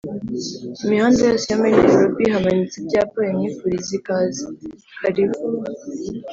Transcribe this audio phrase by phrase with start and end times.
[0.83, 4.43] Imihanda yose yo muri Nairobi hamanitse ibyapa bimwifuriza ikaze
[4.99, 5.39] (Kalibu)